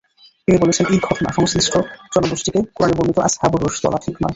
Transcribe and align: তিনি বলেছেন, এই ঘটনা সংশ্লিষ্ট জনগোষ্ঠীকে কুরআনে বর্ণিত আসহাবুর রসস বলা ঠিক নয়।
তিনি 0.47 0.57
বলেছেন, 0.57 0.85
এই 0.85 0.99
ঘটনা 1.01 1.29
সংশ্লিষ্ট 1.31 1.73
জনগোষ্ঠীকে 2.15 2.59
কুরআনে 2.75 2.93
বর্ণিত 2.97 3.17
আসহাবুর 3.19 3.61
রসস 3.63 3.79
বলা 3.85 3.99
ঠিক 4.05 4.15
নয়। 4.15 4.29